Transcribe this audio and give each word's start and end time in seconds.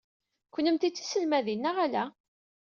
Kennemti 0.53 0.89
d 0.89 0.93
tiselmadin 0.95 1.61
neɣ 1.63 1.75
ala? 1.85 2.03